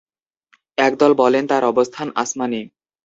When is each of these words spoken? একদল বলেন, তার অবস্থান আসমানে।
একদল 0.77 1.11
বলেন, 1.13 1.43
তার 1.47 1.63
অবস্থান 1.65 2.07
আসমানে। 2.15 2.61